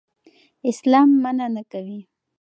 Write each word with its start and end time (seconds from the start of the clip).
اسلام 0.71 1.09
منع 1.23 1.47
نه 1.55 1.63
کوي. 1.71 1.99